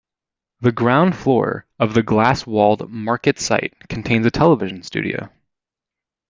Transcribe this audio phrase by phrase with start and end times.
[0.61, 5.29] The ground floor of the glass-walled MarketSite contains a television studio.